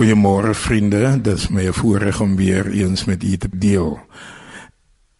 Goeiemôre 0.00 0.54
vriende, 0.56 1.20
dit 1.20 1.34
is 1.36 1.50
my 1.52 1.66
voorreg 1.76 2.22
om 2.24 2.36
weer 2.36 2.70
eens 2.72 3.04
met 3.04 3.20
u 3.22 3.36
te 3.36 3.48
deel. 3.52 3.98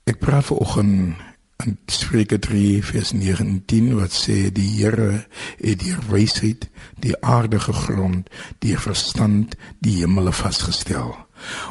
Ek 0.08 0.17
praat 0.22 0.46
vanoggend 0.49 1.21
in 1.60 1.75
Spreuke 1.84 2.38
3 2.41 2.81
vers 2.89 3.11
19 3.13 3.91
wat 3.99 4.17
sê 4.17 4.49
die 4.49 4.71
Here 4.79 5.27
het 5.61 5.85
die 5.85 5.93
wysheid, 6.08 6.65
die 6.97 7.13
aarde 7.21 7.61
gegrond, 7.61 8.32
die 8.64 8.73
verstand, 8.80 9.53
die 9.85 9.98
hemele 9.98 10.32
vasgestel. 10.32 11.12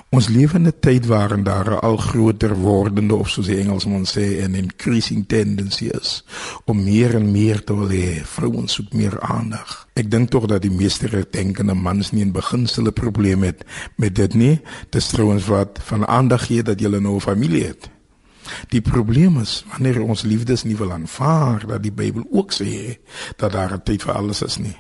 Ons 0.10 0.26
lewe 0.34 0.58
in 0.58 0.66
'n 0.68 0.80
tyd 0.80 1.06
waarin 1.06 1.44
daar 1.44 1.70
'n 1.72 1.82
al 1.90 1.98
groter 1.98 2.56
wordende 2.56 3.16
of 3.16 3.30
soos 3.30 3.46
die 3.46 3.58
Engelsman 3.58 4.06
sê 4.06 4.42
'n 4.42 4.56
increasing 4.56 5.28
tendency 5.28 5.86
is 5.86 6.24
om 6.66 6.84
meer 6.84 7.16
en 7.16 7.32
meer 7.32 7.64
te 7.64 7.76
wil 7.76 7.90
hê. 7.90 8.26
Vrouens 8.26 8.74
soek 8.74 8.94
meer 8.94 9.22
aandag. 9.22 9.88
Ek 9.94 10.12
dink 10.12 10.30
tog 10.30 10.46
dat 10.46 10.62
die 10.62 10.72
meeste 10.72 11.28
denkende 11.30 11.74
mans 11.74 12.12
nie 12.12 12.22
in 12.22 12.32
beginsel 12.32 12.84
'n 12.88 12.94
probleem 12.94 13.44
het 13.44 13.66
met 13.96 14.16
dit 14.16 14.34
nie. 14.34 14.62
Dis 14.90 15.08
trouens 15.08 15.46
wat 15.46 15.80
van 15.82 16.08
aandag 16.08 16.46
gee 16.46 16.64
dat 16.64 16.80
jy 16.80 16.88
'n 16.88 17.02
nou 17.02 17.20
familie 17.20 17.64
het. 17.64 17.90
Die 18.70 18.82
probleem 18.82 19.40
is 19.40 19.66
wanneer 19.70 20.02
ons 20.02 20.22
liefdes 20.22 20.64
nie 20.64 20.78
wil 20.78 20.92
aanvaar 20.92 21.68
dat 21.68 21.84
die 21.84 21.92
Bybel 21.92 22.24
ook 22.32 22.54
sê 22.54 22.98
dat 23.38 23.52
daar 23.52 23.74
'n 23.74 23.84
tyd 23.84 24.04
vir 24.04 24.14
alles 24.14 24.42
is 24.42 24.58
nie. 24.58 24.76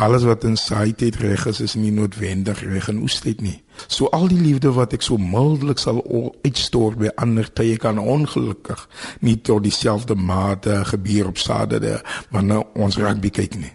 Alles 0.00 0.24
wat 0.28 0.44
in 0.48 0.56
sy 0.56 0.90
tyd 0.96 1.18
reg 1.20 1.46
is, 1.50 1.60
is 1.60 1.76
nie 1.76 1.92
noodwendig 1.94 2.62
reg 2.64 2.88
in 2.92 3.02
oes 3.04 3.20
tyd 3.24 3.42
nie. 3.44 3.58
So 3.86 4.08
al 4.16 4.28
die 4.28 4.40
liefde 4.40 4.72
wat 4.76 4.94
ek 4.96 5.04
so 5.04 5.20
mildelik 5.20 5.80
sal 5.80 6.00
uitstort 6.44 6.98
by 7.00 7.12
ander 7.20 7.48
tye 7.48 7.76
kan 7.80 8.00
ongelukkig 8.00 8.86
nie 9.26 9.36
tot 9.40 9.64
dieselfde 9.64 10.16
mate 10.16 10.82
gebeur 10.92 11.32
op 11.32 11.40
Saterdag 11.40 12.04
wanneer 12.30 12.64
ons 12.74 12.98
rugby 13.00 13.32
kyk 13.32 13.58
nie. 13.60 13.72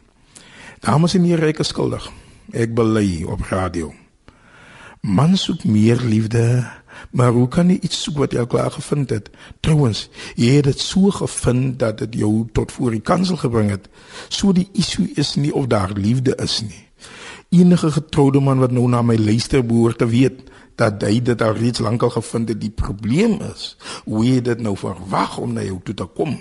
Dames 0.86 1.16
en 1.18 1.24
here, 1.26 1.48
ek 1.50 1.64
is 1.64 1.72
skuldig. 1.74 2.04
Ek 2.54 2.76
bely 2.78 3.24
op 3.26 3.42
radio. 3.50 3.94
Man 5.06 5.38
soek 5.38 5.64
meer 5.70 6.02
liefde 6.02 6.66
Maar 7.12 7.32
hoe 7.32 7.48
kan 7.48 7.70
jy 7.70 7.78
iets 7.82 8.02
soek 8.04 8.18
wat 8.24 8.34
jy 8.36 8.40
al 8.44 8.50
klaar 8.52 8.72
gevind 8.72 9.10
het? 9.10 9.30
Trouwens, 9.60 10.08
jy 10.36 10.58
het 10.58 10.70
dit 10.70 10.80
so 10.80 11.12
gevind 11.12 11.80
dat 11.80 11.98
dit 12.04 12.20
jou 12.24 12.48
tot 12.54 12.72
voor 12.72 12.96
die 12.96 13.04
kansel 13.04 13.38
gebring 13.42 13.70
het. 13.70 13.90
So 14.30 14.54
die 14.56 14.70
issue 14.74 15.10
is 15.16 15.36
nie 15.36 15.54
of 15.54 15.68
daar 15.72 15.94
liefde 15.96 16.36
is 16.44 16.62
nie. 16.62 16.84
Enige 17.50 17.92
getroude 17.92 18.40
man 18.40 18.60
wat 18.60 18.72
nou 18.72 18.88
na 18.90 19.02
my 19.02 19.16
luister 19.18 19.66
behoort 19.66 19.98
te 19.98 20.08
weet 20.10 20.44
dat 20.76 21.04
hy 21.08 21.22
dit 21.24 21.42
al 21.42 21.56
reeds 21.56 21.80
lankal 21.80 22.12
gevind 22.18 22.50
het. 22.52 22.60
Die 22.62 22.74
probleem 22.74 23.40
is 23.54 23.76
hoe 24.04 24.26
jy 24.26 24.42
dit 24.42 24.62
nou 24.62 24.76
verwag 24.78 25.38
om 25.38 25.56
na 25.56 25.64
jou 25.64 25.80
toe 25.84 25.96
te 25.96 26.08
kom. 26.18 26.36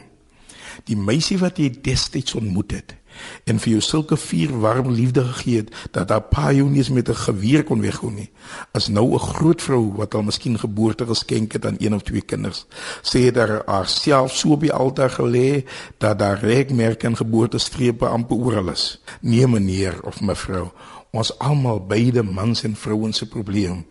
Die 0.89 0.99
meisie 0.99 1.39
wat 1.39 1.59
jy 1.63 1.71
destyds 1.85 2.35
ontmoet 2.35 2.75
het, 2.75 2.97
en 3.45 3.59
vir 3.59 3.71
jou 3.73 3.81
sulke 3.81 4.17
vier 4.17 4.53
warm 4.61 4.91
liefde 4.91 5.25
gegee 5.25 5.57
het 5.57 5.73
dat 5.91 6.11
haar 6.11 6.23
pa 6.31 6.53
jou 6.53 6.69
nie 6.71 6.85
met 6.93 7.09
'n 7.09 7.15
geweer 7.15 7.65
kon 7.65 7.81
weghou 7.81 8.11
nie. 8.11 8.31
As 8.73 8.89
nou 8.89 9.15
'n 9.15 9.19
groot 9.19 9.63
vrou 9.63 9.93
wat 9.97 10.15
al 10.15 10.23
miskien 10.23 10.59
geboorte 10.59 11.07
geskenk 11.07 11.53
het 11.53 11.67
aan 11.67 11.77
een 11.79 11.95
of 11.95 12.03
twee 12.03 12.21
kinders, 12.23 12.67
sê 13.03 13.31
daar 13.31 13.63
haarself 13.67 14.37
so 14.37 14.49
op 14.49 14.61
die 14.61 14.73
altaar 14.73 15.11
gelê 15.11 15.65
dat 15.99 16.19
daar 16.19 16.39
rekmerke 16.39 17.07
en 17.07 17.17
geboortestrepe 17.17 18.07
amper 18.07 18.37
oral 18.37 18.69
is. 18.69 19.01
Nee 19.21 19.47
meneer 19.47 20.03
of 20.03 20.21
mevrou, 20.21 20.71
ons 21.15 21.31
almal 21.39 21.79
beide 21.87 22.23
mans 22.27 22.65
en 22.67 22.75
vrouens 22.77 23.19
se 23.19 23.29
probleem 23.31 23.85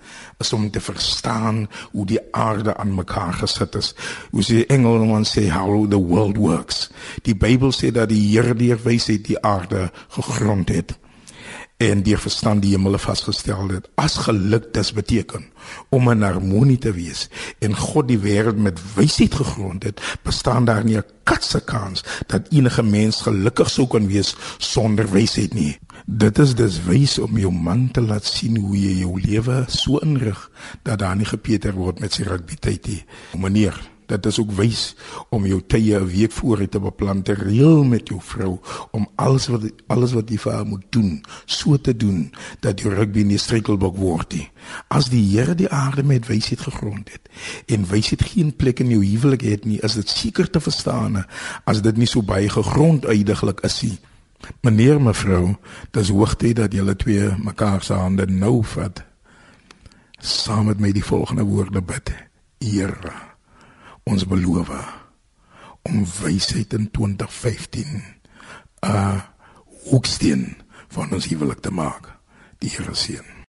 is 0.44 0.54
om 0.54 0.70
te 0.72 0.82
verstaan 0.84 1.68
hoe 1.92 2.06
die 2.06 2.20
aarde 2.32 2.76
aan 2.78 2.96
mekaar 2.96 3.34
gesit 3.40 3.76
is. 3.80 3.94
Hoe 4.32 4.44
sê 4.44 4.66
Engelman 4.68 5.24
sê 5.28 5.48
how 5.48 5.88
the 5.90 6.00
world 6.00 6.38
works. 6.38 6.90
Die 7.22 7.36
Bybel 7.36 7.72
sê 7.72 7.92
dat 7.92 8.10
die 8.10 8.22
Here 8.32 8.56
deur 8.56 8.80
wysheid 8.84 9.26
die 9.26 9.42
aarde 9.42 9.92
gegrond 10.10 10.70
het 10.70 10.98
en 11.84 12.04
deur 12.04 12.22
verstand 12.22 12.64
die 12.64 12.74
hemele 12.76 13.00
vasgestel 13.02 13.72
het. 13.74 13.90
As 14.00 14.16
geluk 14.26 14.70
dis 14.76 14.92
beteken 14.96 15.46
om 15.90 16.10
'n 16.10 16.22
harmonie 16.22 16.78
te 16.78 16.92
wees 16.94 17.30
en 17.60 17.76
God 17.76 18.08
die 18.08 18.20
wêreld 18.20 18.58
met 18.58 18.80
wysheid 18.96 19.34
gegrond 19.36 19.84
het, 19.84 20.02
bestaan 20.24 20.66
daar 20.66 20.84
nie 20.84 20.98
'n 20.98 21.04
katse 21.24 21.60
kans 21.60 22.04
dat 22.28 22.48
enige 22.50 22.84
mens 22.84 23.22
gelukkig 23.22 23.70
sou 23.70 23.88
kan 23.88 24.08
wees 24.08 24.36
sonder 24.58 25.12
wysheid 25.12 25.54
nie. 25.54 25.80
Dit 26.06 26.40
is 26.40 26.56
dus 26.56 26.84
wys 26.84 27.20
om 27.20 27.38
jou 27.38 27.52
man 27.52 27.92
te 27.92 28.02
laat 28.02 28.26
sien 28.26 28.58
hoe 28.58 28.78
jy 28.78 29.00
jou 29.00 29.22
lewe 29.22 29.66
so 29.68 29.98
inrig 29.98 30.52
dat 30.84 31.00
daar 31.00 31.16
nie 31.16 31.26
gepeter 31.26 31.74
word 31.74 32.00
met 32.00 32.14
sy 32.14 32.24
rugby 32.24 32.56
tyd 32.56 32.88
nie. 32.88 33.06
Meneer, 33.38 33.93
dit 34.08 34.26
is 34.26 34.40
ook 34.40 34.52
wys 34.58 34.96
om 35.30 35.46
jou 35.46 35.62
tye 35.68 36.00
'n 36.00 36.06
week 36.06 36.32
vooruit 36.32 36.72
te 36.72 36.80
beplan 36.80 37.22
te 37.22 37.34
reël 37.34 37.84
met 37.84 38.08
jou 38.08 38.22
vrou 38.22 38.60
om 38.92 39.08
alles 39.16 39.48
wat 39.48 39.62
alles 39.88 40.14
wat 40.14 40.30
jy 40.30 40.38
vir 40.38 40.54
haar 40.54 40.66
moet 40.66 40.86
doen, 40.90 41.24
so 41.46 41.78
te 41.78 41.96
doen 41.96 42.32
dat 42.60 42.80
jou 42.80 42.94
rugby 42.94 43.24
nie 43.24 43.38
struikelblok 43.38 43.98
word 43.98 44.34
nie. 44.34 44.50
As 44.88 45.10
die 45.10 45.24
Here 45.34 45.56
die 45.56 45.70
aarde 45.70 46.04
met 46.04 46.28
wysheid 46.28 46.60
gegrond 46.60 47.10
het 47.12 47.30
en 47.66 47.88
wysheid 47.90 48.24
geen 48.24 48.56
plek 48.56 48.80
in 48.80 48.90
jou 48.90 49.06
huwelik 49.06 49.42
het 49.42 49.66
nie, 49.66 49.80
is 49.82 49.94
dit 49.94 50.10
seker 50.10 50.50
te 50.50 50.60
verstaan 50.60 51.26
as 51.64 51.82
dit 51.82 51.98
nie 51.98 52.08
so 52.08 52.22
baie 52.22 52.50
gegrond 52.50 53.06
uitdiglik 53.06 53.60
is 53.60 53.82
nie. 53.82 53.98
Meneer 54.62 55.00
mevrou, 55.02 55.56
dis 55.96 56.12
hoogtyd 56.12 56.58
dat 56.60 56.74
julle 56.76 56.96
twee 57.00 57.30
mekaar 57.44 57.84
se 57.84 57.96
hande 57.96 58.28
nou 58.28 58.64
vat. 58.74 59.04
Saam 60.20 60.70
met 60.72 60.80
my 60.80 60.92
die 60.96 61.04
volgende 61.04 61.44
woorde 61.48 61.82
bid. 61.84 62.12
Here, 62.64 63.14
ons 64.04 64.26
beloof 64.28 64.72
om 65.84 66.06
wysheid 66.22 66.74
in 66.74 66.92
2015 66.92 68.04
'n 68.84 69.22
hoeksteen 69.90 70.58
van 70.88 71.14
ons 71.14 71.26
huwelik 71.26 71.60
te 71.60 71.72
maak. 71.72 72.20
Die 72.58 72.70
Here 72.70 72.96
seën. 72.96 73.43